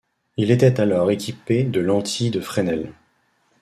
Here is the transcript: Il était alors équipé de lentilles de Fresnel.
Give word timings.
Il 0.35 0.49
était 0.49 0.79
alors 0.81 1.11
équipé 1.11 1.63
de 1.63 1.79
lentilles 1.79 2.31
de 2.31 2.41
Fresnel. 2.41 2.91